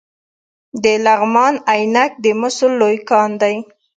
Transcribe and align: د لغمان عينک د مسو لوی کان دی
د 0.83 0.85
لغمان 1.05 1.53
عينک 1.71 2.11
د 2.23 2.25
مسو 2.39 2.67
لوی 2.79 2.97
کان 3.09 3.31
دی 3.41 3.55